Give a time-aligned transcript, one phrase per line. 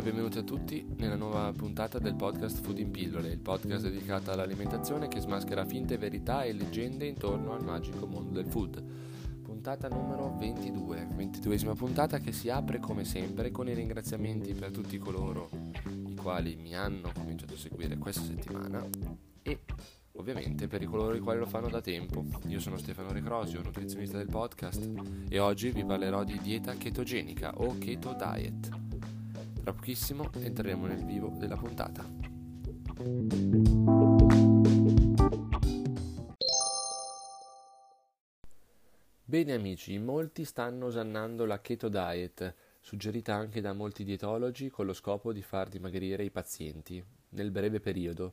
[0.00, 4.30] e benvenuti a tutti nella nuova puntata del podcast Food in Pillole, il podcast dedicato
[4.30, 8.82] all'alimentazione che smaschera finte verità e leggende intorno al magico mondo del food.
[9.42, 14.96] Puntata numero 22, 22esima puntata che si apre come sempre con i ringraziamenti per tutti
[14.96, 15.50] coloro
[16.08, 18.82] i quali mi hanno cominciato a seguire questa settimana
[19.42, 19.58] e
[20.12, 22.24] ovviamente per coloro i quali lo fanno da tempo.
[22.46, 24.88] Io sono Stefano Recrosio, nutrizionista del podcast
[25.28, 28.79] e oggi vi parlerò di dieta chetogenica o keto diet.
[29.62, 32.04] Tra pochissimo entreremo nel vivo della puntata.
[39.22, 44.92] Bene amici, molti stanno osannando la keto diet, suggerita anche da molti dietologi con lo
[44.92, 48.32] scopo di far dimagrire i pazienti nel breve periodo.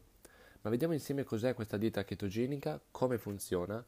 [0.61, 3.85] Ma vediamo insieme cos'è questa dieta chetogenica, come funziona,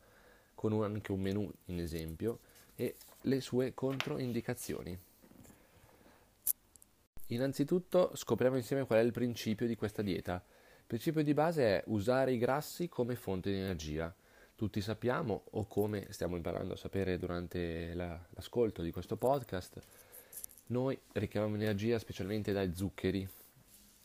[0.53, 2.39] con anche un menu in esempio,
[2.75, 5.08] e le sue controindicazioni.
[7.31, 10.35] Innanzitutto scopriamo insieme qual è il principio di questa dieta.
[10.35, 14.13] Il principio di base è usare i grassi come fonte di energia
[14.59, 19.81] tutti sappiamo o come stiamo imparando a sapere durante la, l'ascolto di questo podcast,
[20.66, 23.25] noi ricaviamo energia specialmente dai zuccheri.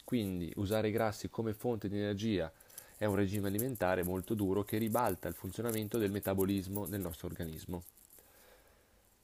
[0.05, 2.53] Quindi usare i grassi come fonte di energia
[2.97, 7.83] è un regime alimentare molto duro che ribalta il funzionamento del metabolismo del nostro organismo.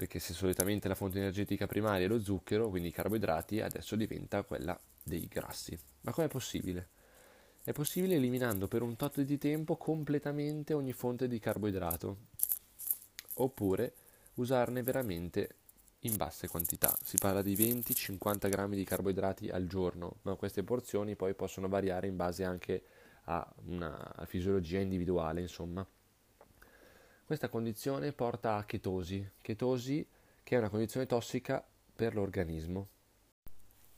[0.01, 4.45] Perché se solitamente la fonte energetica primaria è lo zucchero, quindi i carboidrati, adesso diventa
[4.45, 5.79] quella dei grassi.
[6.01, 6.89] Ma com'è possibile?
[7.63, 12.17] È possibile eliminando per un tot di tempo completamente ogni fonte di carboidrato,
[13.35, 13.93] oppure
[14.37, 15.57] usarne veramente
[15.99, 16.97] in basse quantità.
[17.03, 22.07] Si parla di 20-50 grammi di carboidrati al giorno, ma queste porzioni poi possono variare
[22.07, 22.85] in base anche
[23.25, 25.87] a una fisiologia individuale, insomma.
[27.31, 30.05] Questa condizione porta a chetosi, chetosi
[30.43, 31.65] che è una condizione tossica
[31.95, 32.89] per l'organismo.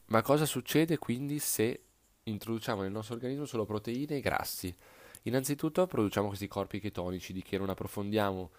[0.09, 1.81] Ma cosa succede quindi se
[2.25, 4.77] introduciamo nel nostro organismo solo proteine e grassi.
[5.23, 8.51] Innanzitutto produciamo questi corpi chetonici di che non approfondiamo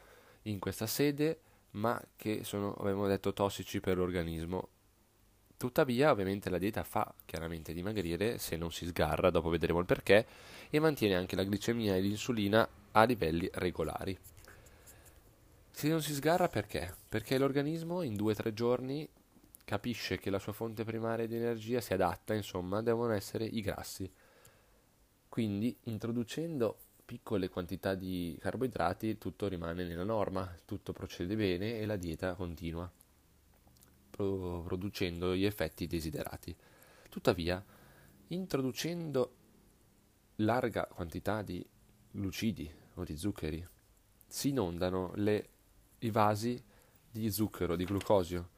[0.46, 1.40] in questa sede,
[1.74, 4.70] ma che sono, abbiamo detto, tossici per l'organismo.
[5.56, 10.26] Tuttavia, ovviamente, la dieta fa chiaramente dimagrire se non si sgarra, dopo vedremo il perché,
[10.72, 14.18] e mantiene anche la glicemia e l'insulina a livelli regolari.
[15.84, 16.96] Se non si sgarra perché?
[17.10, 19.06] Perché l'organismo in 2-3 giorni
[19.66, 24.10] capisce che la sua fonte primaria di energia si adatta, insomma, devono essere i grassi.
[25.28, 31.98] Quindi, introducendo piccole quantità di carboidrati, tutto rimane nella norma, tutto procede bene e la
[31.98, 32.90] dieta continua,
[34.10, 36.56] producendo gli effetti desiderati.
[37.10, 37.62] Tuttavia,
[38.28, 39.36] introducendo
[40.36, 41.62] larga quantità di
[42.10, 43.68] glucidi o di zuccheri,
[44.26, 45.50] si inondano le,
[46.06, 46.62] i vasi
[47.10, 48.50] di zucchero, di glucosio,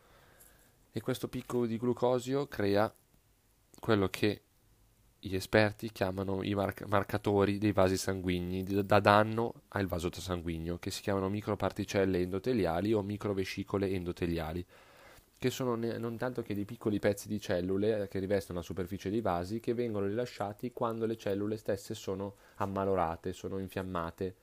[0.91, 2.93] e questo picco di glucosio crea
[3.79, 4.41] quello che
[5.19, 10.91] gli esperti chiamano i marc- marcatori dei vasi sanguigni, da danno al vaso sanguigno, che
[10.91, 14.65] si chiamano microparticelle endoteliali o microvescicole endoteliali,
[15.37, 19.09] che sono ne- non tanto che dei piccoli pezzi di cellule che rivestono la superficie
[19.09, 24.35] dei vasi che vengono rilasciati quando le cellule stesse sono ammalorate, sono infiammate.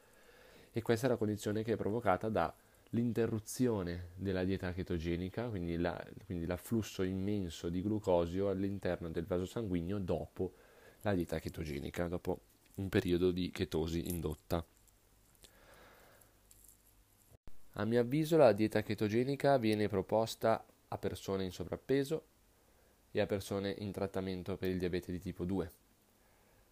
[0.72, 2.52] E questa è la condizione che è provocata da
[2.94, 9.98] l'interruzione della dieta chetogenica, quindi, la, quindi l'afflusso immenso di glucosio all'interno del vaso sanguigno
[9.98, 10.54] dopo
[11.02, 12.40] la dieta chetogenica, dopo
[12.74, 14.64] un periodo di chetosi indotta.
[17.76, 22.26] A mio avviso la dieta chetogenica viene proposta a persone in sovrappeso
[23.10, 25.72] e a persone in trattamento per il diabete di tipo 2,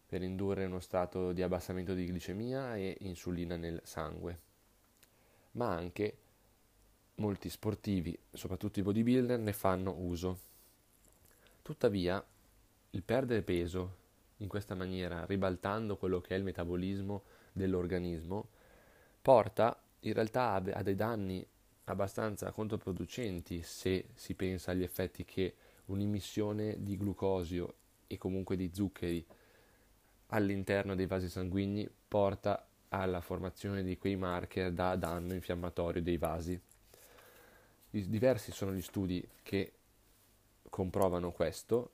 [0.06, 4.48] per indurre uno stato di abbassamento di glicemia e insulina nel sangue
[5.52, 6.16] ma anche
[7.16, 10.38] molti sportivi, soprattutto i bodybuilder, ne fanno uso.
[11.62, 12.24] Tuttavia,
[12.90, 13.96] il perdere peso
[14.38, 17.22] in questa maniera, ribaltando quello che è il metabolismo
[17.52, 18.48] dell'organismo,
[19.20, 21.46] porta in realtà a dei danni
[21.84, 25.54] abbastanza controproducenti se si pensa agli effetti che
[25.86, 27.74] un'immissione di glucosio
[28.06, 29.24] e comunque di zuccheri
[30.28, 36.60] all'interno dei vasi sanguigni porta alla formazione di quei marker da danno infiammatorio dei vasi.
[37.90, 39.72] Diversi sono gli studi che
[40.68, 41.92] comprovano questo,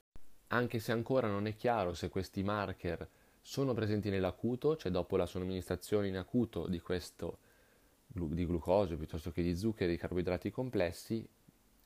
[0.48, 3.08] anche se ancora non è chiaro se questi marker
[3.40, 7.38] sono presenti nell'acuto, cioè dopo la somministrazione in acuto di questo
[8.06, 11.26] di glucosio piuttosto che di zuccheri e di carboidrati complessi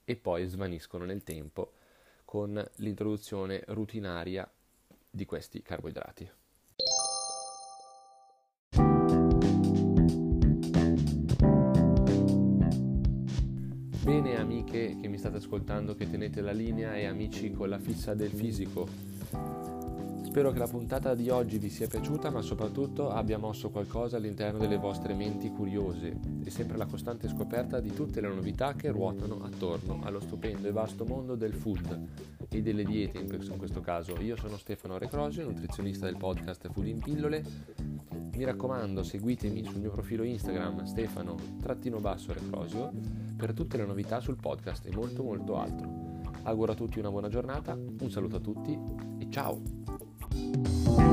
[0.04, 1.72] e poi svaniscono nel tempo
[2.24, 4.48] con l'introduzione rutinaria
[5.10, 6.39] di questi carboidrati.
[14.02, 18.14] Bene amiche che mi state ascoltando, che tenete la linea e amici con la fissa
[18.14, 18.88] del fisico.
[20.24, 24.58] Spero che la puntata di oggi vi sia piaciuta, ma soprattutto abbia mosso qualcosa all'interno
[24.58, 29.42] delle vostre menti curiose e sempre la costante scoperta di tutte le novità che ruotano
[29.42, 32.06] attorno allo stupendo e vasto mondo del food
[32.48, 33.26] e delle diete in
[33.58, 34.18] questo caso.
[34.18, 37.44] Io sono Stefano Recrosio, nutrizionista del podcast Food in Pillole.
[38.34, 44.94] Mi raccomando, seguitemi sul mio profilo Instagram stefano-recrosio per tutte le novità sul podcast e
[44.94, 45.88] molto molto altro.
[46.42, 48.78] Auguro a tutti una buona giornata, un saluto a tutti
[49.18, 51.09] e ciao!